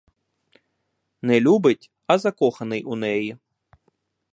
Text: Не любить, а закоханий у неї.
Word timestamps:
Не 1.21 1.39
любить, 1.39 1.91
а 2.07 2.17
закоханий 2.17 2.83
у 2.83 2.95
неї. 2.95 3.37